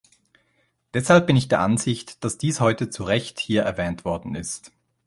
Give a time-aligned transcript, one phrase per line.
[0.95, 4.71] Deshalb bin ich der Ansicht, dass dies heute zu Recht hier erwähnt worden ist.